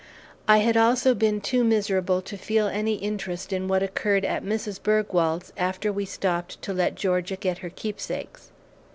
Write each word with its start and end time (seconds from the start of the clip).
I 0.47 0.57
had 0.57 0.77
also 0.77 1.13
been 1.13 1.41
too 1.41 1.63
miserable 1.63 2.23
to 2.23 2.35
feel 2.35 2.65
any 2.67 2.95
interest 2.95 3.53
in 3.53 3.67
what 3.67 3.83
occurred 3.83 4.25
at 4.25 4.43
Mrs. 4.43 4.81
Bergwald's 4.81 5.53
after 5.57 5.93
we 5.93 6.05
stopped 6.05 6.59
to 6.63 6.73
let 6.73 6.95
Georgia 6.95 7.35
get 7.35 7.59
her 7.59 7.69
keepsakes. 7.69 8.49